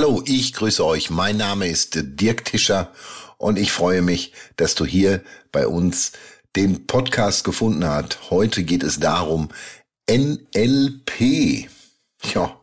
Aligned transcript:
Hallo, 0.00 0.22
ich 0.26 0.52
grüße 0.52 0.86
euch. 0.86 1.10
Mein 1.10 1.38
Name 1.38 1.66
ist 1.66 1.98
Dirk 2.00 2.44
Tischer 2.44 2.92
und 3.36 3.58
ich 3.58 3.72
freue 3.72 4.00
mich, 4.00 4.32
dass 4.54 4.76
du 4.76 4.86
hier 4.86 5.24
bei 5.50 5.66
uns 5.66 6.12
den 6.54 6.86
Podcast 6.86 7.42
gefunden 7.42 7.84
hast. 7.84 8.30
Heute 8.30 8.62
geht 8.62 8.84
es 8.84 9.00
darum, 9.00 9.48
NLP. 10.08 11.68
Ja, 12.32 12.57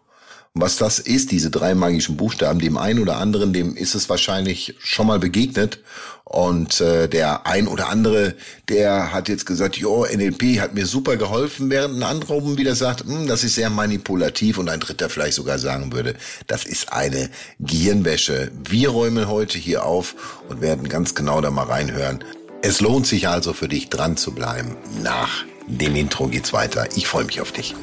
was 0.58 0.78
das 0.78 1.00
ist, 1.00 1.32
diese 1.32 1.52
drei 1.52 1.76
magischen 1.76 2.16
Buchstaben, 2.16 2.60
dem 2.60 2.78
einen 2.78 3.00
oder 3.00 3.18
anderen, 3.18 3.52
dem 3.52 3.76
ist 3.76 3.94
es 3.94 4.08
wahrscheinlich 4.10 4.76
schon 4.80 5.08
mal 5.08 5.20
begegnet. 5.20 5.80
Und 6.24 6.80
äh, 6.80 7.08
der 7.10 7.46
ein 7.46 7.68
oder 7.68 7.90
andere, 7.90 8.36
der 8.70 9.14
hat 9.14 9.28
jetzt 9.28 9.46
gesagt, 9.46 9.76
jo, 9.76 10.06
NLP 10.06 10.60
hat 10.62 10.74
mir 10.74 10.86
super 10.86 11.18
geholfen, 11.18 11.70
während 11.70 11.98
ein 11.98 12.04
anderer 12.04 12.36
oben 12.36 12.58
wieder 12.58 12.74
sagt, 12.74 13.02
hm, 13.02 13.28
das 13.28 13.44
ist 13.44 13.56
sehr 13.56 13.70
manipulativ 13.70 14.58
und 14.58 14.70
ein 14.70 14.80
dritter 14.80 15.10
vielleicht 15.10 15.34
sogar 15.34 15.60
sagen 15.60 15.92
würde, 15.92 16.16
das 16.48 16.64
ist 16.64 16.92
eine 16.92 17.30
Gehirnwäsche. 17.60 18.52
Wir 18.64 18.90
räumen 18.90 19.28
heute 19.28 19.58
hier 19.58 19.86
auf 19.86 20.16
und 20.48 20.62
werden 20.62 20.88
ganz 20.88 21.16
genau 21.16 21.42
da 21.42 21.52
mal 21.52 21.66
reinhören. 21.66 22.24
Es 22.62 22.80
lohnt 22.80 23.06
sich 23.06 23.28
also 23.28 23.54
für 23.54 23.68
dich 23.68 23.90
dran 23.90 24.16
zu 24.16 24.34
bleiben. 24.34 24.78
Nach 25.04 25.44
dem 25.68 25.96
Intro 25.96 26.28
geht's 26.28 26.54
weiter. 26.54 26.88
Ich 26.96 27.08
freue 27.08 27.26
mich 27.26 27.42
auf 27.42 27.52
dich. 27.52 27.76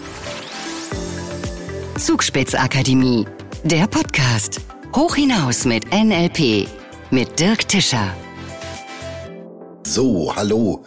Zugspitzakademie, 2.02 3.27
der 3.62 3.87
Podcast. 3.87 4.61
Hoch 4.92 5.15
hinaus 5.15 5.65
mit 5.65 5.84
NLP 5.92 6.66
mit 7.12 7.38
Dirk 7.38 7.69
Tischer. 7.69 8.12
So, 9.87 10.34
hallo. 10.34 10.84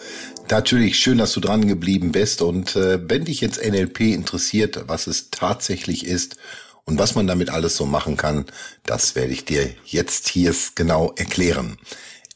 Natürlich 0.49 0.99
schön, 0.99 1.17
dass 1.17 1.31
du 1.31 1.39
dran 1.39 1.69
geblieben 1.69 2.11
bist. 2.11 2.41
Und 2.41 2.75
äh, 2.75 2.99
wenn 3.09 3.23
dich 3.23 3.39
jetzt 3.39 3.63
NLP 3.65 4.01
interessiert, 4.01 4.83
was 4.87 5.07
es 5.07 5.29
tatsächlich 5.29 6.05
ist 6.05 6.35
und 6.83 6.99
was 6.99 7.15
man 7.15 7.27
damit 7.27 7.49
alles 7.49 7.77
so 7.77 7.85
machen 7.85 8.17
kann, 8.17 8.45
das 8.83 9.15
werde 9.15 9.31
ich 9.31 9.45
dir 9.45 9.73
jetzt 9.85 10.27
hier 10.27 10.53
genau 10.75 11.13
erklären. 11.15 11.77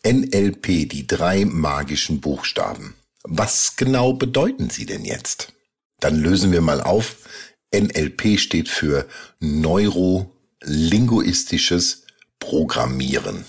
NLP, 0.08 0.90
die 0.90 1.06
drei 1.06 1.44
magischen 1.44 2.22
Buchstaben. 2.22 2.96
Was 3.24 3.76
genau 3.76 4.14
bedeuten 4.14 4.70
sie 4.70 4.86
denn 4.86 5.04
jetzt? 5.04 5.52
Dann 6.00 6.16
lösen 6.16 6.54
wir 6.54 6.62
mal 6.62 6.80
auf, 6.80 7.18
NLP 7.74 8.40
steht 8.40 8.70
für 8.70 9.08
Neurolinguistisches 9.40 12.04
Programmieren. 12.40 13.46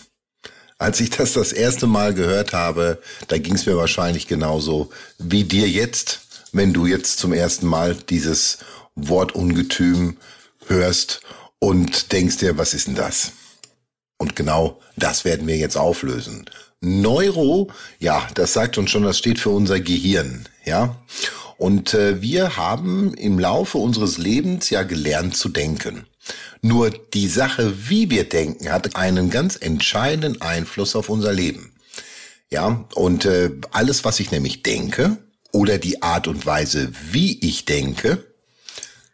Als 0.79 1.01
ich 1.01 1.11
das 1.11 1.35
das 1.35 1.53
erste 1.53 1.87
Mal 1.87 2.15
gehört 2.15 2.55
habe, 2.55 3.01
da 3.29 3.39
ging 3.39 3.55
es 3.55 3.67
mir 3.67 3.77
wahrscheinlich 3.77 4.27
genauso 4.27 4.91
wie 5.19 5.45
dir 5.45 5.69
jetzt, 5.69 6.23
wenn 6.53 6.73
du 6.73 6.87
jetzt 6.87 7.19
zum 7.19 7.33
ersten 7.33 7.67
Mal 7.67 7.95
dieses 7.95 8.59
Wortungetüm 8.95 10.17
hörst 10.67 11.21
und 11.59 12.13
denkst 12.13 12.39
dir, 12.39 12.59
was 12.59 12.75
ist 12.75 12.87
denn 12.87 12.95
das? 12.95 13.33
Und 14.17 14.37
genau 14.37 14.81
das 14.97 15.25
werden 15.25 15.47
wir 15.47 15.57
jetzt 15.57 15.77
auflösen. 15.77 16.47
Neuro, 16.81 17.71
ja, 17.99 18.27
das 18.35 18.55
sagt 18.55 18.79
uns 18.79 18.91
schon, 18.91 19.03
das 19.03 19.19
steht 19.19 19.39
für 19.39 19.51
unser 19.51 19.81
Gehirn, 19.81 20.49
ja. 20.65 20.97
Und 21.61 21.93
äh, 21.93 22.23
wir 22.23 22.57
haben 22.57 23.13
im 23.13 23.39
Laufe 23.39 23.77
unseres 23.77 24.17
Lebens 24.17 24.71
ja 24.71 24.83
gelernt 24.83 25.37
zu 25.37 25.51
denken. 25.51 26.07
Nur 26.63 26.89
die 26.89 27.29
Sache, 27.29 27.75
wie 27.87 28.09
wir 28.09 28.27
denken, 28.27 28.73
hat 28.73 28.97
einen 28.97 29.29
ganz 29.29 29.59
entscheidenden 29.61 30.41
Einfluss 30.41 30.97
auf 30.97 31.11
unser 31.11 31.35
Leben. 31.35 31.75
Ja, 32.49 32.87
und 32.95 33.27
äh, 33.27 33.51
alles, 33.73 34.07
was 34.07 34.21
ich 34.21 34.31
nämlich 34.31 34.63
denke 34.63 35.19
oder 35.53 35.77
die 35.77 36.01
Art 36.01 36.29
und 36.29 36.47
Weise, 36.47 36.93
wie 37.11 37.39
ich 37.47 37.67
denke, 37.67 38.25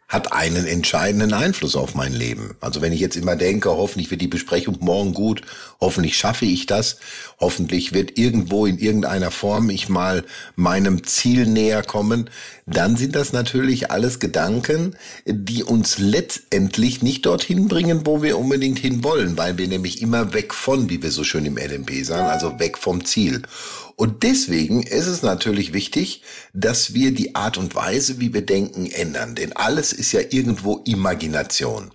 hat 0.07 0.31
einen 0.31 0.65
entscheidenden 0.65 1.33
Einfluss 1.33 1.75
auf 1.75 1.93
mein 1.93 2.13
Leben. 2.13 2.55
Also 2.61 2.81
wenn 2.81 2.93
ich 2.93 3.01
jetzt 3.01 3.17
immer 3.17 3.35
denke, 3.35 3.69
hoffentlich 3.69 4.09
wird 4.09 4.21
die 4.21 4.29
Besprechung 4.29 4.77
morgen 4.79 5.13
gut, 5.13 5.41
hoffentlich 5.81 6.17
schaffe 6.17 6.45
ich 6.45 6.65
das, 6.65 6.97
hoffentlich 7.41 7.93
wird 7.93 8.17
irgendwo 8.17 8.65
in 8.65 8.77
irgendeiner 8.77 9.31
Form 9.31 9.69
ich 9.69 9.89
mal 9.89 10.23
meinem 10.55 11.03
Ziel 11.03 11.45
näher 11.45 11.83
kommen, 11.83 12.29
dann 12.65 12.95
sind 12.95 13.15
das 13.15 13.33
natürlich 13.33 13.91
alles 13.91 14.19
Gedanken, 14.19 14.95
die 15.25 15.63
uns 15.63 15.97
letztendlich 15.97 17.01
nicht 17.01 17.25
dorthin 17.25 17.67
bringen, 17.67 18.05
wo 18.05 18.21
wir 18.21 18.37
unbedingt 18.37 18.79
hin 18.79 19.03
wollen, 19.03 19.37
weil 19.37 19.57
wir 19.57 19.67
nämlich 19.67 20.01
immer 20.01 20.33
weg 20.33 20.53
von, 20.53 20.89
wie 20.89 21.03
wir 21.03 21.11
so 21.11 21.25
schön 21.25 21.45
im 21.45 21.57
LMP 21.57 22.05
sagen, 22.05 22.27
also 22.29 22.59
weg 22.59 22.77
vom 22.77 23.03
Ziel. 23.03 23.41
Und 23.99 24.21
deswegen 24.21 24.83
ist 24.83 25.07
es 25.07 25.23
natürlich 25.23 25.73
wichtig, 25.73 26.21
dass 26.53 26.93
wir 26.93 27.15
die 27.15 27.33
Art 27.33 27.57
und 27.57 27.73
Weise, 27.73 28.19
wie 28.19 28.31
wir 28.31 28.45
denken, 28.45 28.85
ändern. 28.91 29.33
Denn 29.33 29.53
alles 29.53 29.91
ist 29.97 30.13
ja 30.13 30.21
irgendwo 30.29 30.81
Imagination. 30.85 31.91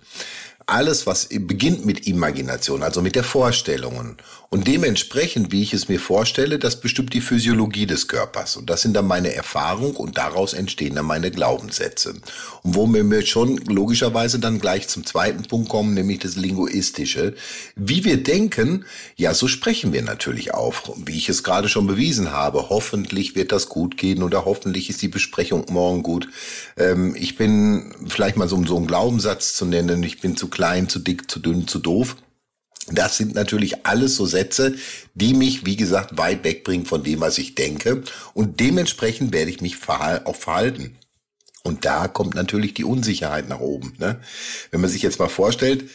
Alles, 0.65 1.05
was 1.05 1.27
beginnt 1.29 1.85
mit 1.85 2.07
Imagination, 2.07 2.83
also 2.83 3.01
mit 3.01 3.15
der 3.15 3.23
Vorstellungen. 3.23 4.17
Und 4.53 4.67
dementsprechend, 4.67 5.51
wie 5.51 5.63
ich 5.63 5.73
es 5.73 5.89
mir 5.89 5.99
vorstelle, 5.99 6.59
das 6.59 6.79
bestimmt 6.79 7.15
die 7.15 7.21
Physiologie 7.21 7.87
des 7.87 8.07
Körpers. 8.07 8.55
Und 8.55 8.69
das 8.69 8.83
sind 8.83 8.93
dann 8.93 9.07
meine 9.07 9.33
Erfahrungen 9.33 9.95
und 9.95 10.19
daraus 10.19 10.53
entstehen 10.53 10.93
dann 10.93 11.07
meine 11.07 11.31
Glaubenssätze. 11.31 12.13
Und 12.61 12.75
wo 12.75 12.87
wir 12.87 13.25
schon 13.25 13.57
logischerweise 13.57 14.37
dann 14.37 14.59
gleich 14.59 14.87
zum 14.87 15.07
zweiten 15.07 15.41
Punkt 15.45 15.69
kommen, 15.69 15.95
nämlich 15.95 16.19
das 16.19 16.35
Linguistische. 16.35 17.33
Wie 17.75 18.05
wir 18.05 18.21
denken, 18.21 18.85
ja, 19.15 19.33
so 19.33 19.47
sprechen 19.47 19.91
wir 19.91 20.03
natürlich 20.03 20.53
auch. 20.53 20.73
Wie 21.03 21.17
ich 21.17 21.29
es 21.29 21.43
gerade 21.43 21.67
schon 21.67 21.87
bewiesen 21.87 22.31
habe. 22.31 22.69
Hoffentlich 22.69 23.35
wird 23.35 23.51
das 23.51 23.69
gut 23.69 23.97
gehen 23.97 24.21
oder 24.21 24.45
hoffentlich 24.45 24.87
ist 24.87 25.01
die 25.01 25.07
Besprechung 25.07 25.65
morgen 25.71 26.03
gut. 26.03 26.29
Ähm, 26.77 27.15
ich 27.15 27.37
bin 27.37 27.95
vielleicht 28.07 28.37
mal 28.37 28.47
so, 28.47 28.63
so 28.63 28.77
einen 28.77 28.85
Glaubenssatz 28.85 29.55
zu 29.55 29.65
nennen. 29.65 30.03
Ich 30.03 30.21
bin 30.21 30.37
zu 30.37 30.47
klein, 30.47 30.62
zu 30.87 30.99
dick, 30.99 31.29
zu 31.29 31.39
dünn, 31.39 31.67
zu 31.67 31.79
doof. 31.79 32.15
Das 32.87 33.17
sind 33.17 33.35
natürlich 33.35 33.85
alles 33.85 34.15
so 34.15 34.25
Sätze, 34.25 34.75
die 35.13 35.33
mich, 35.33 35.65
wie 35.65 35.77
gesagt, 35.77 36.17
weit 36.17 36.43
wegbringen 36.43 36.85
von 36.85 37.03
dem, 37.03 37.21
was 37.21 37.37
ich 37.37 37.55
denke. 37.55 38.03
Und 38.33 38.59
dementsprechend 38.59 39.31
werde 39.33 39.51
ich 39.51 39.61
mich 39.61 39.77
auch 39.87 40.35
verhalten. 40.35 40.95
Und 41.63 41.85
da 41.85 42.07
kommt 42.09 42.35
natürlich 42.35 42.73
die 42.73 42.83
Unsicherheit 42.83 43.47
nach 43.47 43.59
oben. 43.59 43.93
Ne? 43.97 44.19
Wenn 44.71 44.81
man 44.81 44.89
sich 44.89 45.01
jetzt 45.01 45.19
mal 45.19 45.29
vorstellt, 45.29 45.85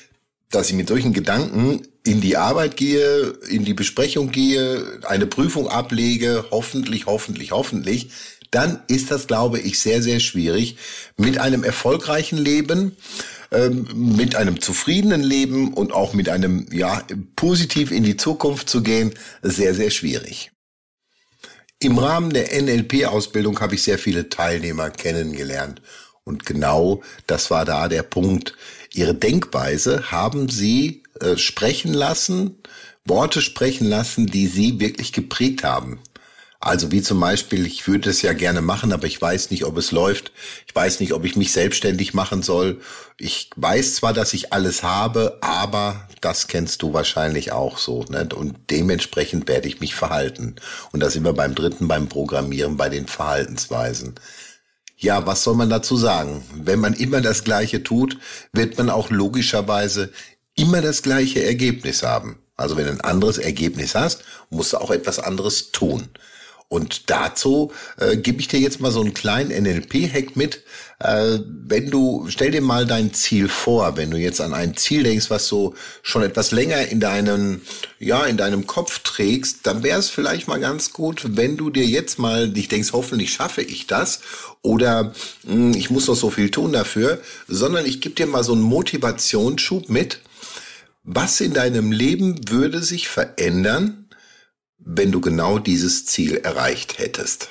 dass 0.51 0.71
ich 0.71 0.77
mit 0.77 0.89
solchen 0.89 1.13
Gedanken 1.13 1.83
in 2.05 2.23
die 2.23 2.39
Arbeit 2.39 2.79
gehe, 2.79 3.35
in 3.51 3.67
die 3.67 3.75
Besprechung 3.75 4.31
gehe, 4.31 5.01
eine 5.07 5.27
Prüfung 5.27 5.69
ablege, 5.69 6.47
hoffentlich, 6.51 7.05
hoffentlich, 7.05 7.53
hoffentlich, 7.53 8.11
dann 8.51 8.83
ist 8.89 9.11
das, 9.11 9.27
glaube 9.27 9.61
ich, 9.61 9.79
sehr, 9.79 10.03
sehr 10.03 10.21
schwierig 10.21 10.79
mit 11.19 11.37
einem 11.37 11.65
erfolgreichen 11.65 12.39
Leben 12.39 12.97
ähm, 13.51 13.87
mit 13.95 14.37
einem 14.37 14.61
zufriedenen 14.61 15.23
Leben 15.23 15.73
und 15.73 15.93
auch 15.93 16.13
mit 16.13 16.29
einem, 16.29 16.67
ja, 16.71 17.03
positiv 17.37 17.91
in 17.91 18.03
die 18.05 18.17
Zukunft 18.17 18.69
zu 18.69 18.83
gehen, 18.83 19.15
sehr, 19.43 19.75
sehr 19.75 19.91
schwierig. 19.91 20.51
Im 21.81 21.99
Rahmen 21.99 22.31
der 22.31 22.61
NLP-Ausbildung 22.61 23.61
habe 23.61 23.77
ich 23.77 23.83
sehr 23.85 23.99
viele 23.99 24.29
Teilnehmer 24.29 24.91
kennengelernt. 24.91 25.81
Und 26.25 26.45
genau 26.45 27.03
das 27.27 27.51
war 27.51 27.65
da 27.65 27.89
der 27.89 28.03
Punkt. 28.03 28.55
Ihre 28.93 29.15
Denkweise 29.15 30.11
haben 30.11 30.49
sie 30.49 31.05
äh, 31.21 31.37
sprechen 31.37 31.95
lassen, 31.95 32.57
Worte 33.07 33.41
sprechen 33.41 33.87
lassen, 33.87 34.27
die 34.27 34.47
sie 34.47 34.81
wirklich 34.81 35.13
geprägt 35.13 35.65
haben. 35.65 36.01
Also 36.61 36.91
wie 36.91 37.03
zum 37.03 37.21
Beispiel, 37.21 37.67
ich 37.67 37.87
würde 37.87 38.11
es 38.11 38.23
ja 38.23 38.33
gerne 38.33 38.61
machen, 38.61 38.93
aber 38.93 39.07
ich 39.07 39.21
weiß 39.23 39.53
nicht, 39.53 39.65
ob 39.65 39.77
es 39.77 39.93
läuft. 39.93 40.33
Ich 40.67 40.75
weiß 40.75 40.99
nicht, 40.99 41.13
ob 41.13 41.25
ich 41.25 41.37
mich 41.37 41.53
selbstständig 41.53 42.15
machen 42.15 42.43
soll. 42.43 42.81
Ich 43.17 43.51
weiß 43.55 43.95
zwar, 43.95 44.13
dass 44.13 44.35
ich 44.35 44.53
alles 44.53 44.83
habe, 44.83 45.39
aber 45.41 46.09
das 46.21 46.49
kennst 46.49 46.83
du 46.83 46.93
wahrscheinlich 46.93 47.53
auch 47.53 47.79
so. 47.79 48.05
Ne? 48.09 48.29
Und 48.35 48.57
dementsprechend 48.71 49.47
werde 49.47 49.69
ich 49.69 49.79
mich 49.79 49.95
verhalten. 49.95 50.57
Und 50.91 51.01
da 51.01 51.11
sind 51.11 51.25
wir 51.25 51.33
beim 51.33 51.55
dritten, 51.55 51.87
beim 51.87 52.09
Programmieren, 52.09 52.77
bei 52.77 52.89
den 52.89 53.07
Verhaltensweisen. 53.07 54.17
Ja, 54.97 55.27
was 55.27 55.45
soll 55.45 55.55
man 55.55 55.71
dazu 55.71 55.97
sagen? 55.97 56.45
Wenn 56.53 56.81
man 56.81 56.95
immer 56.95 57.21
das 57.21 57.45
Gleiche 57.45 57.85
tut, 57.85 58.19
wird 58.53 58.77
man 58.79 58.91
auch 58.91 59.11
logischerweise 59.11 60.11
immer 60.57 60.83
das 60.83 61.03
gleiche 61.03 61.45
Ergebnis 61.45 62.03
haben. 62.03 62.41
Also 62.57 62.77
wenn 62.77 62.87
du 62.87 62.91
ein 62.91 63.01
anderes 63.01 63.39
Ergebnis 63.39 63.95
hast, 63.95 64.25
musst 64.51 64.73
du 64.73 64.79
auch 64.79 64.91
etwas 64.91 65.21
anderes 65.21 65.71
tun. 65.71 66.09
Und 66.71 67.09
dazu 67.09 67.73
äh, 67.97 68.19
gebe 68.19 68.41
ich 68.41 68.49
dir 68.49 68.61
jetzt 68.61 68.79
mal 68.81 68.93
so 68.93 69.01
einen 69.01 69.15
kleinen 69.15 69.51
NLP-Hack 69.63 70.37
mit. 70.37 70.65
Äh, 70.99 71.39
wenn 71.47 71.91
du, 71.91 72.27
stell 72.29 72.51
dir 72.51 72.61
mal 72.61 72.87
dein 72.87 73.15
Ziel 73.15 73.49
vor, 73.49 73.97
wenn 73.97 74.11
du 74.11 74.19
jetzt 74.19 74.43
an 74.43 74.53
ein 74.53 74.77
Ziel 74.77 75.03
denkst, 75.03 75.31
was 75.31 75.47
so 75.47 75.75
schon 76.03 76.23
etwas 76.23 76.51
länger 76.51 76.89
in 76.89 77.01
deinem, 77.01 77.63
ja, 77.99 78.27
in 78.27 78.37
deinem 78.37 78.67
Kopf 78.67 78.99
trägst, 78.99 79.67
dann 79.67 79.83
wäre 79.83 79.99
es 79.99 80.11
vielleicht 80.11 80.47
mal 80.47 80.61
ganz 80.61 80.93
gut, 80.93 81.37
wenn 81.37 81.57
du 81.57 81.71
dir 81.71 81.87
jetzt 81.87 82.19
mal 82.19 82.49
nicht 82.49 82.71
denkst, 82.71 82.93
hoffentlich 82.93 83.33
schaffe 83.33 83.63
ich 83.63 83.87
das 83.87 84.21
oder 84.61 85.15
mh, 85.45 85.53
hm, 85.53 85.75
ich 85.75 85.89
muss 85.89 86.07
noch 86.07 86.17
so 86.17 86.29
viel 86.29 86.51
tun 86.51 86.75
dafür, 86.75 87.23
sondern 87.47 87.87
ich 87.87 88.03
gebe 88.03 88.15
dir 88.15 88.27
mal 88.27 88.45
so 88.45 88.53
einen 88.53 88.61
Motivationsschub 88.63 89.89
mit. 89.89 90.21
Was 91.03 91.41
in 91.41 91.55
deinem 91.55 91.93
Leben 91.93 92.51
würde 92.51 92.83
sich 92.83 93.09
verändern, 93.09 93.98
wenn 94.79 95.13
du 95.13 95.21
genau 95.21 95.59
dieses 95.59 96.07
Ziel 96.07 96.37
erreicht 96.37 96.99
hättest. 96.99 97.51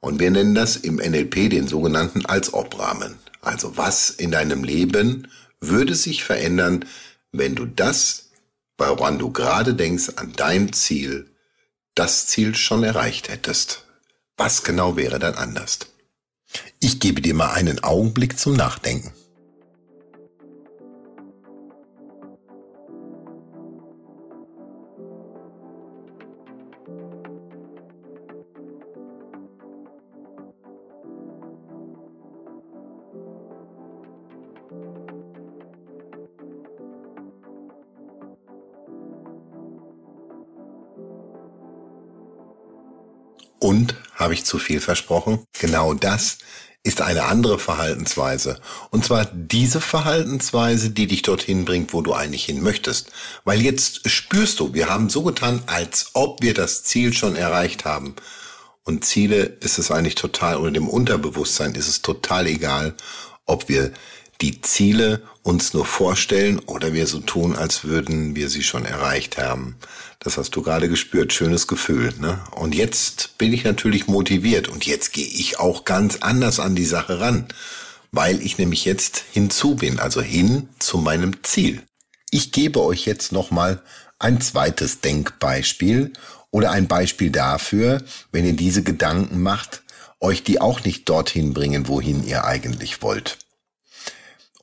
Und 0.00 0.20
wir 0.20 0.30
nennen 0.30 0.54
das 0.54 0.76
im 0.76 0.96
NLP 0.96 1.50
den 1.50 1.66
sogenannten 1.66 2.26
Als-Ob-Rahmen. 2.26 3.18
Also 3.40 3.76
was 3.76 4.10
in 4.10 4.30
deinem 4.30 4.62
Leben 4.62 5.28
würde 5.60 5.94
sich 5.94 6.22
verändern, 6.22 6.84
wenn 7.32 7.54
du 7.54 7.66
das, 7.66 8.30
woran 8.78 9.18
du 9.18 9.32
gerade 9.32 9.74
denkst, 9.74 10.10
an 10.16 10.32
dein 10.36 10.72
Ziel, 10.72 11.30
das 11.94 12.26
Ziel 12.26 12.54
schon 12.54 12.84
erreicht 12.84 13.28
hättest? 13.28 13.84
Was 14.36 14.62
genau 14.62 14.96
wäre 14.96 15.18
dann 15.18 15.34
anders? 15.34 15.78
Ich 16.78 17.00
gebe 17.00 17.22
dir 17.22 17.34
mal 17.34 17.52
einen 17.52 17.82
Augenblick 17.82 18.38
zum 18.38 18.54
Nachdenken. 18.54 19.12
Und 43.58 43.94
habe 44.14 44.34
ich 44.34 44.44
zu 44.44 44.58
viel 44.58 44.80
versprochen? 44.80 45.44
Genau 45.58 45.94
das 45.94 46.38
ist 46.86 47.00
eine 47.00 47.24
andere 47.24 47.58
Verhaltensweise. 47.58 48.60
Und 48.90 49.04
zwar 49.04 49.24
diese 49.24 49.80
Verhaltensweise, 49.80 50.90
die 50.90 51.08
dich 51.08 51.22
dorthin 51.22 51.64
bringt, 51.64 51.92
wo 51.92 52.00
du 52.00 52.14
eigentlich 52.14 52.44
hin 52.44 52.62
möchtest. 52.62 53.10
Weil 53.44 53.60
jetzt 53.60 54.08
spürst 54.08 54.60
du, 54.60 54.72
wir 54.72 54.88
haben 54.88 55.08
so 55.08 55.22
getan, 55.22 55.62
als 55.66 56.10
ob 56.12 56.42
wir 56.42 56.54
das 56.54 56.84
Ziel 56.84 57.12
schon 57.12 57.34
erreicht 57.34 57.84
haben. 57.84 58.14
Und 58.84 59.04
Ziele 59.04 59.56
ist 59.60 59.78
es 59.78 59.90
eigentlich 59.90 60.14
total, 60.14 60.58
oder 60.58 60.70
dem 60.70 60.88
Unterbewusstsein 60.88 61.74
ist 61.74 61.88
es 61.88 62.02
total 62.02 62.46
egal, 62.46 62.94
ob 63.46 63.68
wir 63.68 63.92
die 64.40 64.60
Ziele 64.60 65.22
uns 65.42 65.74
nur 65.74 65.86
vorstellen 65.86 66.58
oder 66.60 66.92
wir 66.92 67.06
so 67.06 67.20
tun, 67.20 67.56
als 67.56 67.84
würden 67.84 68.34
wir 68.34 68.48
sie 68.48 68.62
schon 68.62 68.84
erreicht 68.84 69.38
haben. 69.38 69.76
Das 70.18 70.36
hast 70.36 70.56
du 70.56 70.62
gerade 70.62 70.88
gespürt, 70.88 71.32
schönes 71.32 71.66
Gefühl. 71.66 72.12
Ne? 72.20 72.40
Und 72.52 72.74
jetzt 72.74 73.38
bin 73.38 73.52
ich 73.52 73.64
natürlich 73.64 74.08
motiviert 74.08 74.68
und 74.68 74.84
jetzt 74.86 75.12
gehe 75.12 75.26
ich 75.26 75.58
auch 75.58 75.84
ganz 75.84 76.18
anders 76.20 76.58
an 76.60 76.74
die 76.74 76.84
Sache 76.84 77.20
ran, 77.20 77.46
weil 78.12 78.42
ich 78.42 78.58
nämlich 78.58 78.84
jetzt 78.84 79.22
hinzu 79.32 79.76
bin, 79.76 79.98
also 79.98 80.20
hin 80.20 80.68
zu 80.78 80.98
meinem 80.98 81.42
Ziel. 81.42 81.82
Ich 82.30 82.52
gebe 82.52 82.82
euch 82.82 83.06
jetzt 83.06 83.32
nochmal 83.32 83.82
ein 84.18 84.40
zweites 84.40 85.00
Denkbeispiel 85.00 86.12
oder 86.50 86.70
ein 86.70 86.88
Beispiel 86.88 87.30
dafür, 87.30 88.02
wenn 88.32 88.44
ihr 88.44 88.54
diese 88.54 88.82
Gedanken 88.82 89.42
macht, 89.42 89.82
euch 90.20 90.42
die 90.42 90.60
auch 90.60 90.82
nicht 90.82 91.08
dorthin 91.08 91.52
bringen, 91.52 91.88
wohin 91.88 92.26
ihr 92.26 92.44
eigentlich 92.44 93.02
wollt. 93.02 93.38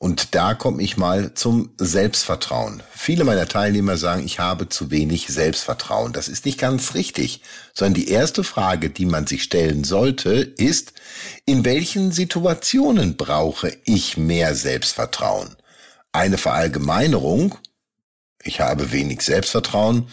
Und 0.04 0.34
da 0.34 0.52
komme 0.52 0.82
ich 0.82 0.98
mal 0.98 1.32
zum 1.32 1.70
Selbstvertrauen. 1.78 2.82
Viele 2.94 3.24
meiner 3.24 3.48
Teilnehmer 3.48 3.96
sagen, 3.96 4.22
ich 4.22 4.38
habe 4.38 4.68
zu 4.68 4.90
wenig 4.90 5.28
Selbstvertrauen. 5.28 6.12
Das 6.12 6.28
ist 6.28 6.44
nicht 6.44 6.58
ganz 6.58 6.92
richtig, 6.92 7.40
sondern 7.72 7.94
die 7.94 8.08
erste 8.08 8.44
Frage, 8.44 8.90
die 8.90 9.06
man 9.06 9.26
sich 9.26 9.42
stellen 9.42 9.82
sollte, 9.82 10.32
ist, 10.58 10.92
in 11.46 11.64
welchen 11.64 12.12
Situationen 12.12 13.16
brauche 13.16 13.74
ich 13.86 14.18
mehr 14.18 14.54
Selbstvertrauen? 14.54 15.56
Eine 16.12 16.36
Verallgemeinerung, 16.36 17.56
ich 18.42 18.60
habe 18.60 18.92
wenig 18.92 19.22
Selbstvertrauen, 19.22 20.08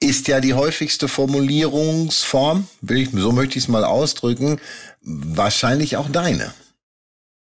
ist 0.00 0.28
ja 0.28 0.38
die 0.38 0.52
häufigste 0.52 1.08
Formulierungsform, 1.08 2.68
ich, 2.90 3.08
so 3.10 3.32
möchte 3.32 3.56
ich 3.56 3.64
es 3.64 3.68
mal 3.68 3.84
ausdrücken, 3.84 4.60
wahrscheinlich 5.00 5.96
auch 5.96 6.10
deine. 6.10 6.52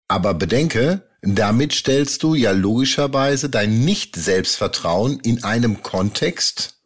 Aber 0.08 0.34
bedenke, 0.34 1.07
damit 1.22 1.72
stellst 1.72 2.22
du 2.22 2.34
ja 2.34 2.52
logischerweise 2.52 3.50
dein 3.50 3.84
Nicht-Selbstvertrauen 3.84 5.18
in 5.20 5.42
einem 5.44 5.82
Kontext 5.82 6.78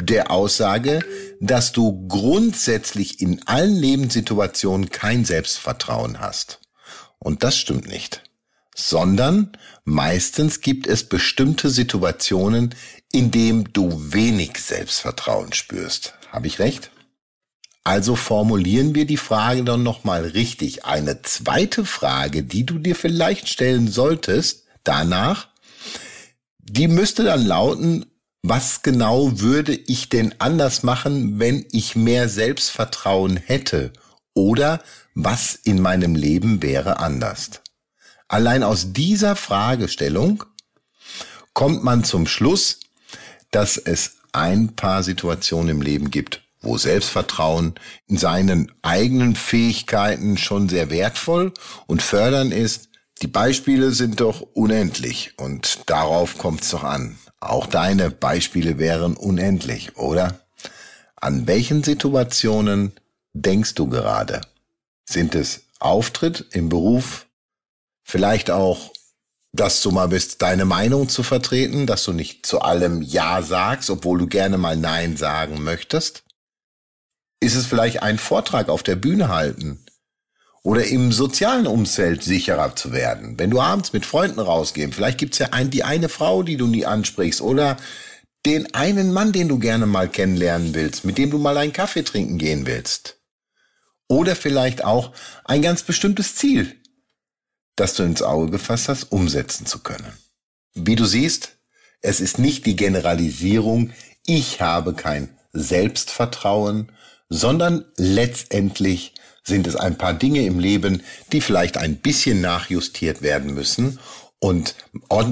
der 0.00 0.30
Aussage, 0.30 1.00
dass 1.40 1.72
du 1.72 2.06
grundsätzlich 2.08 3.20
in 3.20 3.46
allen 3.46 3.74
Lebenssituationen 3.74 4.90
kein 4.90 5.24
Selbstvertrauen 5.24 6.20
hast. 6.20 6.60
Und 7.18 7.42
das 7.42 7.56
stimmt 7.56 7.88
nicht. 7.88 8.22
Sondern 8.76 9.56
meistens 9.84 10.60
gibt 10.60 10.86
es 10.86 11.04
bestimmte 11.04 11.70
Situationen, 11.70 12.74
in 13.12 13.30
denen 13.30 13.68
du 13.72 14.12
wenig 14.12 14.58
Selbstvertrauen 14.58 15.52
spürst. 15.52 16.14
Habe 16.32 16.48
ich 16.48 16.58
recht? 16.58 16.90
Also 17.84 18.16
formulieren 18.16 18.94
wir 18.94 19.04
die 19.04 19.18
Frage 19.18 19.62
dann 19.62 19.82
nochmal 19.82 20.24
richtig. 20.24 20.86
Eine 20.86 21.20
zweite 21.20 21.84
Frage, 21.84 22.42
die 22.42 22.64
du 22.64 22.78
dir 22.78 22.96
vielleicht 22.96 23.48
stellen 23.48 23.88
solltest, 23.88 24.64
danach, 24.84 25.48
die 26.58 26.88
müsste 26.88 27.24
dann 27.24 27.44
lauten, 27.44 28.06
was 28.42 28.82
genau 28.82 29.40
würde 29.40 29.74
ich 29.74 30.08
denn 30.08 30.34
anders 30.38 30.82
machen, 30.82 31.38
wenn 31.38 31.66
ich 31.72 31.94
mehr 31.94 32.28
Selbstvertrauen 32.28 33.36
hätte? 33.36 33.92
Oder 34.34 34.82
was 35.14 35.54
in 35.54 35.80
meinem 35.80 36.14
Leben 36.14 36.62
wäre 36.62 36.98
anders? 36.98 37.62
Allein 38.28 38.62
aus 38.62 38.92
dieser 38.92 39.36
Fragestellung 39.36 40.44
kommt 41.52 41.84
man 41.84 42.02
zum 42.02 42.26
Schluss, 42.26 42.80
dass 43.50 43.76
es 43.76 44.16
ein 44.32 44.74
paar 44.74 45.02
Situationen 45.02 45.68
im 45.68 45.82
Leben 45.82 46.10
gibt, 46.10 46.43
wo 46.64 46.78
Selbstvertrauen 46.78 47.74
in 48.06 48.18
seinen 48.18 48.72
eigenen 48.82 49.36
Fähigkeiten 49.36 50.36
schon 50.36 50.68
sehr 50.68 50.90
wertvoll 50.90 51.52
und 51.86 52.02
fördernd 52.02 52.52
ist. 52.52 52.88
Die 53.22 53.28
Beispiele 53.28 53.92
sind 53.92 54.20
doch 54.20 54.40
unendlich 54.40 55.32
und 55.36 55.88
darauf 55.88 56.38
kommt 56.38 56.62
es 56.62 56.70
doch 56.70 56.84
an. 56.84 57.18
Auch 57.40 57.66
deine 57.66 58.10
Beispiele 58.10 58.78
wären 58.78 59.16
unendlich, 59.16 59.96
oder? 59.96 60.40
An 61.16 61.46
welchen 61.46 61.84
Situationen 61.84 62.92
denkst 63.34 63.74
du 63.74 63.88
gerade? 63.88 64.40
Sind 65.04 65.34
es 65.34 65.62
Auftritt 65.78 66.46
im 66.52 66.68
Beruf? 66.68 67.26
Vielleicht 68.02 68.50
auch, 68.50 68.92
dass 69.52 69.82
du 69.82 69.90
mal 69.90 70.08
bist, 70.08 70.42
deine 70.42 70.64
Meinung 70.64 71.08
zu 71.08 71.22
vertreten, 71.22 71.86
dass 71.86 72.04
du 72.04 72.12
nicht 72.12 72.44
zu 72.44 72.60
allem 72.60 73.02
Ja 73.02 73.42
sagst, 73.42 73.90
obwohl 73.90 74.18
du 74.18 74.26
gerne 74.26 74.58
mal 74.58 74.76
Nein 74.76 75.16
sagen 75.16 75.62
möchtest? 75.62 76.23
Ist 77.44 77.56
es 77.56 77.66
vielleicht 77.66 78.02
ein 78.02 78.16
Vortrag 78.16 78.70
auf 78.70 78.82
der 78.82 78.96
Bühne 78.96 79.28
halten? 79.28 79.84
Oder 80.62 80.86
im 80.86 81.12
sozialen 81.12 81.66
Umfeld 81.66 82.22
sicherer 82.22 82.74
zu 82.74 82.90
werden? 82.90 83.38
Wenn 83.38 83.50
du 83.50 83.60
abends 83.60 83.92
mit 83.92 84.06
Freunden 84.06 84.40
rausgehst, 84.40 84.94
vielleicht 84.94 85.18
gibt's 85.18 85.36
ja 85.36 85.48
ein, 85.50 85.68
die 85.68 85.84
eine 85.84 86.08
Frau, 86.08 86.42
die 86.42 86.56
du 86.56 86.66
nie 86.66 86.86
ansprichst, 86.86 87.42
oder 87.42 87.76
den 88.46 88.72
einen 88.74 89.12
Mann, 89.12 89.32
den 89.32 89.48
du 89.48 89.58
gerne 89.58 89.84
mal 89.84 90.08
kennenlernen 90.08 90.74
willst, 90.74 91.04
mit 91.04 91.18
dem 91.18 91.30
du 91.30 91.36
mal 91.36 91.58
einen 91.58 91.74
Kaffee 91.74 92.02
trinken 92.02 92.38
gehen 92.38 92.64
willst. 92.64 93.20
Oder 94.08 94.36
vielleicht 94.36 94.82
auch 94.82 95.12
ein 95.44 95.60
ganz 95.60 95.82
bestimmtes 95.82 96.36
Ziel, 96.36 96.74
das 97.76 97.92
du 97.92 98.04
ins 98.04 98.22
Auge 98.22 98.52
gefasst 98.52 98.88
hast, 98.88 99.12
umsetzen 99.12 99.66
zu 99.66 99.80
können. 99.80 100.16
Wie 100.72 100.96
du 100.96 101.04
siehst, 101.04 101.58
es 102.00 102.22
ist 102.22 102.38
nicht 102.38 102.64
die 102.64 102.76
Generalisierung, 102.76 103.90
ich 104.24 104.62
habe 104.62 104.94
kein 104.94 105.28
Selbstvertrauen, 105.52 106.90
sondern 107.34 107.84
letztendlich 107.96 109.12
sind 109.42 109.66
es 109.66 109.74
ein 109.74 109.98
paar 109.98 110.14
Dinge 110.14 110.46
im 110.46 110.60
Leben, 110.60 111.02
die 111.32 111.40
vielleicht 111.40 111.76
ein 111.76 111.96
bisschen 111.96 112.40
nachjustiert 112.40 113.22
werden 113.22 113.52
müssen. 113.54 113.98
Und 114.38 114.74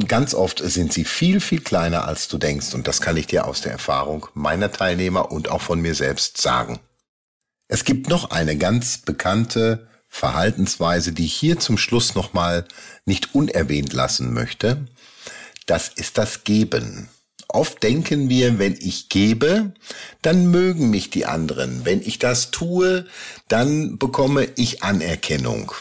ganz 0.08 0.34
oft 0.34 0.58
sind 0.58 0.92
sie 0.92 1.04
viel, 1.04 1.40
viel 1.40 1.60
kleiner, 1.60 2.06
als 2.06 2.28
du 2.28 2.38
denkst. 2.38 2.74
Und 2.74 2.88
das 2.88 3.00
kann 3.00 3.16
ich 3.16 3.28
dir 3.28 3.46
aus 3.46 3.60
der 3.60 3.72
Erfahrung 3.72 4.26
meiner 4.34 4.72
Teilnehmer 4.72 5.30
und 5.30 5.48
auch 5.48 5.60
von 5.60 5.80
mir 5.80 5.94
selbst 5.94 6.40
sagen. 6.40 6.80
Es 7.68 7.84
gibt 7.84 8.08
noch 8.08 8.30
eine 8.30 8.56
ganz 8.56 8.98
bekannte 8.98 9.86
Verhaltensweise, 10.08 11.12
die 11.12 11.26
ich 11.26 11.34
hier 11.34 11.58
zum 11.58 11.78
Schluss 11.78 12.14
nochmal 12.14 12.66
nicht 13.04 13.34
unerwähnt 13.34 13.92
lassen 13.92 14.32
möchte. 14.34 14.88
Das 15.66 15.88
ist 15.88 16.18
das 16.18 16.42
Geben. 16.44 17.08
Oft 17.52 17.82
denken 17.82 18.28
wir, 18.28 18.58
wenn 18.58 18.76
ich 18.80 19.08
gebe, 19.08 19.72
dann 20.22 20.50
mögen 20.50 20.90
mich 20.90 21.10
die 21.10 21.26
anderen. 21.26 21.84
Wenn 21.84 22.00
ich 22.00 22.18
das 22.18 22.50
tue, 22.50 23.06
dann 23.48 23.98
bekomme 23.98 24.48
ich 24.56 24.82
Anerkennung. 24.82 25.72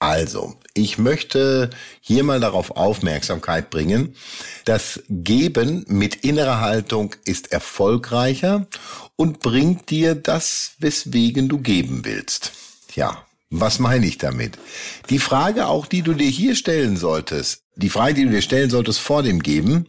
Also, 0.00 0.56
ich 0.74 0.98
möchte 0.98 1.70
hier 2.00 2.24
mal 2.24 2.40
darauf 2.40 2.70
Aufmerksamkeit 2.72 3.70
bringen, 3.70 4.16
das 4.64 5.02
Geben 5.08 5.84
mit 5.88 6.16
innerer 6.24 6.60
Haltung 6.60 7.14
ist 7.24 7.52
erfolgreicher 7.52 8.66
und 9.16 9.40
bringt 9.40 9.90
dir 9.90 10.14
das, 10.14 10.72
weswegen 10.78 11.48
du 11.48 11.58
geben 11.58 12.04
willst. 12.04 12.52
Ja, 12.94 13.26
was 13.50 13.78
meine 13.78 14.06
ich 14.06 14.16
damit? 14.16 14.58
Die 15.10 15.18
Frage 15.18 15.66
auch, 15.66 15.86
die 15.86 16.02
du 16.02 16.14
dir 16.14 16.30
hier 16.30 16.56
stellen 16.56 16.96
solltest, 16.96 17.62
die 17.76 17.90
Frage, 17.90 18.14
die 18.14 18.24
du 18.24 18.30
dir 18.30 18.42
stellen 18.42 18.70
solltest 18.70 19.00
vor 19.00 19.22
dem 19.22 19.42
Geben, 19.42 19.86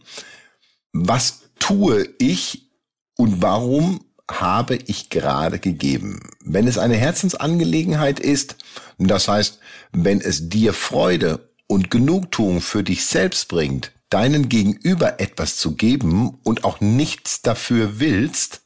was 0.92 1.50
tue 1.58 2.08
ich 2.18 2.70
und 3.16 3.42
warum 3.42 4.04
habe 4.30 4.76
ich 4.76 5.10
gerade 5.10 5.58
gegeben? 5.58 6.20
Wenn 6.40 6.66
es 6.66 6.78
eine 6.78 6.96
Herzensangelegenheit 6.96 8.20
ist, 8.20 8.56
das 8.98 9.28
heißt, 9.28 9.58
wenn 9.92 10.20
es 10.20 10.48
dir 10.48 10.72
Freude 10.72 11.50
und 11.66 11.90
Genugtuung 11.90 12.60
für 12.60 12.82
dich 12.82 13.04
selbst 13.04 13.48
bringt, 13.48 13.92
deinen 14.10 14.48
Gegenüber 14.48 15.20
etwas 15.20 15.56
zu 15.56 15.74
geben 15.74 16.38
und 16.42 16.64
auch 16.64 16.80
nichts 16.80 17.42
dafür 17.42 17.98
willst, 17.98 18.62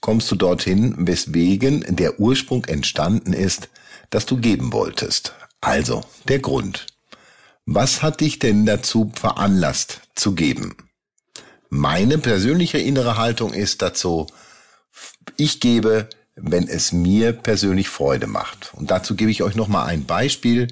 kommst 0.00 0.30
du 0.30 0.36
dorthin, 0.36 0.94
weswegen 0.98 1.84
der 1.88 2.20
Ursprung 2.20 2.66
entstanden 2.66 3.32
ist, 3.32 3.70
dass 4.10 4.26
du 4.26 4.36
geben 4.36 4.72
wolltest. 4.72 5.32
Also, 5.62 6.02
der 6.28 6.40
Grund. 6.40 6.86
Was 7.64 8.02
hat 8.02 8.20
dich 8.20 8.38
denn 8.38 8.66
dazu 8.66 9.10
veranlasst 9.14 10.02
zu 10.14 10.34
geben? 10.34 10.76
Meine 11.76 12.18
persönliche 12.18 12.78
innere 12.78 13.16
Haltung 13.16 13.52
ist 13.52 13.82
dazu, 13.82 14.28
ich 15.36 15.58
gebe, 15.58 16.08
wenn 16.36 16.68
es 16.68 16.92
mir 16.92 17.32
persönlich 17.32 17.88
Freude 17.88 18.28
macht. 18.28 18.70
Und 18.74 18.92
dazu 18.92 19.16
gebe 19.16 19.32
ich 19.32 19.42
euch 19.42 19.56
noch 19.56 19.66
mal 19.66 19.84
ein 19.84 20.04
Beispiel. 20.04 20.68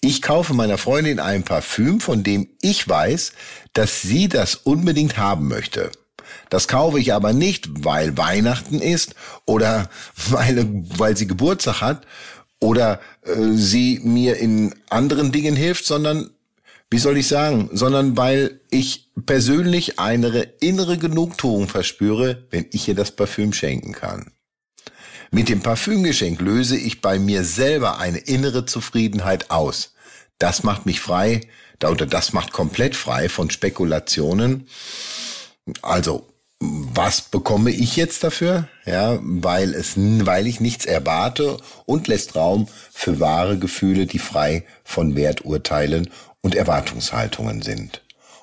Ich 0.00 0.22
kaufe 0.22 0.54
meiner 0.54 0.78
Freundin 0.78 1.20
ein 1.20 1.42
Parfüm, 1.42 2.00
von 2.00 2.22
dem 2.22 2.48
ich 2.62 2.88
weiß, 2.88 3.32
dass 3.74 4.00
sie 4.00 4.30
das 4.30 4.54
unbedingt 4.54 5.18
haben 5.18 5.46
möchte. 5.46 5.90
Das 6.48 6.68
kaufe 6.68 6.98
ich 6.98 7.12
aber 7.12 7.34
nicht, 7.34 7.84
weil 7.84 8.16
Weihnachten 8.16 8.80
ist 8.80 9.14
oder 9.44 9.90
weil, 10.30 10.66
weil 10.96 11.18
sie 11.18 11.26
Geburtstag 11.26 11.82
hat 11.82 12.06
oder 12.60 12.98
äh, 13.26 13.34
sie 13.52 14.00
mir 14.02 14.38
in 14.38 14.74
anderen 14.88 15.32
Dingen 15.32 15.54
hilft, 15.54 15.84
sondern 15.84 16.30
wie 16.90 16.98
soll 16.98 17.16
ich 17.18 17.28
sagen, 17.28 17.70
sondern 17.72 18.16
weil 18.16 18.60
ich 18.70 19.10
persönlich 19.26 19.98
eine 19.98 20.40
innere 20.60 20.98
Genugtuung 20.98 21.68
verspüre, 21.68 22.46
wenn 22.50 22.66
ich 22.72 22.88
ihr 22.88 22.94
das 22.94 23.12
Parfüm 23.12 23.52
schenken 23.52 23.92
kann. 23.92 24.32
Mit 25.30 25.48
dem 25.48 25.60
Parfümgeschenk 25.60 26.40
löse 26.40 26.76
ich 26.76 27.00
bei 27.00 27.20
mir 27.20 27.44
selber 27.44 27.98
eine 27.98 28.18
innere 28.18 28.66
Zufriedenheit 28.66 29.50
aus. 29.50 29.94
Das 30.38 30.64
macht 30.64 30.86
mich 30.86 31.00
frei, 31.00 31.42
oder 31.84 32.06
das 32.06 32.32
macht 32.32 32.52
komplett 32.52 32.96
frei 32.96 33.28
von 33.28 33.48
Spekulationen. 33.50 34.66
Also, 35.82 36.26
was 36.58 37.22
bekomme 37.22 37.70
ich 37.70 37.96
jetzt 37.96 38.24
dafür? 38.24 38.68
Ja, 38.84 39.18
weil 39.22 39.72
es, 39.74 39.94
weil 39.96 40.46
ich 40.46 40.60
nichts 40.60 40.84
erwarte 40.84 41.58
und 41.86 42.08
lässt 42.08 42.34
Raum 42.34 42.68
für 42.92 43.20
wahre 43.20 43.58
Gefühle, 43.58 44.06
die 44.06 44.18
frei 44.18 44.64
von 44.84 45.16
Werturteilen 45.16 46.10
und 46.42 46.54
Erwartungshaltungen 46.54 47.62
sind. 47.62 48.02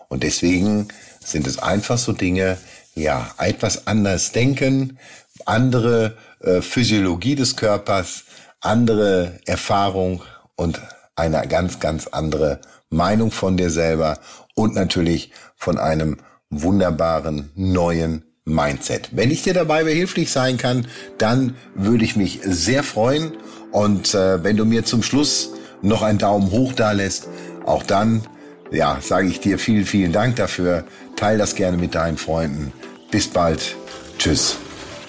Und 0.09 0.23
deswegen 0.23 0.87
sind 1.23 1.47
es 1.47 1.59
einfach 1.59 1.97
so 1.97 2.13
Dinge, 2.13 2.57
ja, 2.95 3.31
etwas 3.37 3.87
anders 3.87 4.31
denken, 4.31 4.97
andere 5.45 6.17
äh, 6.39 6.61
Physiologie 6.61 7.35
des 7.35 7.55
Körpers, 7.55 8.23
andere 8.61 9.39
Erfahrung 9.45 10.23
und 10.55 10.81
eine 11.15 11.47
ganz, 11.47 11.79
ganz 11.79 12.07
andere 12.07 12.59
Meinung 12.89 13.31
von 13.31 13.57
dir 13.57 13.69
selber 13.69 14.19
und 14.55 14.75
natürlich 14.75 15.31
von 15.55 15.77
einem 15.77 16.17
wunderbaren 16.49 17.51
neuen 17.55 18.23
Mindset. 18.45 19.09
Wenn 19.11 19.29
ich 19.29 19.43
dir 19.43 19.53
dabei 19.53 19.83
behilflich 19.83 20.31
sein 20.31 20.57
kann, 20.57 20.87
dann 21.17 21.55
würde 21.75 22.05
ich 22.05 22.15
mich 22.15 22.39
sehr 22.43 22.83
freuen. 22.83 23.33
Und 23.71 24.15
äh, 24.15 24.43
wenn 24.43 24.55
du 24.55 24.65
mir 24.65 24.85
zum 24.85 25.03
Schluss 25.03 25.51
noch 25.81 26.01
einen 26.01 26.17
Daumen 26.17 26.51
hoch 26.51 26.73
da 26.73 26.93
lässt, 26.93 27.27
auch 27.67 27.83
dann, 27.83 28.23
ja, 28.71 28.97
sage 29.01 29.27
ich 29.27 29.39
dir 29.39 29.59
vielen, 29.59 29.85
vielen 29.85 30.11
Dank 30.11 30.37
dafür. 30.37 30.85
Teil 31.15 31.37
das 31.37 31.55
gerne 31.55 31.77
mit 31.77 31.95
deinen 31.95 32.17
Freunden. 32.17 32.73
Bis 33.11 33.27
bald. 33.27 33.75
Tschüss. 34.17 34.57